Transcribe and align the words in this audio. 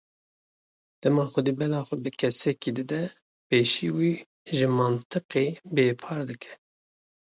Dema 1.01 1.23
Xwedê 1.31 1.51
bela 1.59 1.79
xwe 1.87 1.95
bi 2.03 2.11
kesekî 2.21 2.71
dide, 2.77 3.01
pêşî 3.47 3.87
wî 3.97 4.13
ji 4.55 4.67
mantiqê 4.77 5.45
bêpar 5.75 6.19
dike. 6.29 6.53